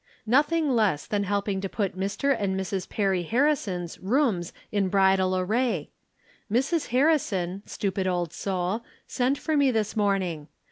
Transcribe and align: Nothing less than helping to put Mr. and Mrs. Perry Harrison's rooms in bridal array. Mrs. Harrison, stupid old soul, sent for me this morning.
Nothing 0.25 0.67
less 0.67 1.05
than 1.05 1.25
helping 1.25 1.61
to 1.61 1.69
put 1.69 1.95
Mr. 1.95 2.35
and 2.35 2.59
Mrs. 2.59 2.89
Perry 2.89 3.21
Harrison's 3.21 3.99
rooms 3.99 4.51
in 4.71 4.87
bridal 4.89 5.37
array. 5.37 5.91
Mrs. 6.51 6.87
Harrison, 6.87 7.61
stupid 7.67 8.07
old 8.07 8.33
soul, 8.33 8.81
sent 9.05 9.37
for 9.37 9.55
me 9.55 9.69
this 9.69 9.95
morning. 9.95 10.47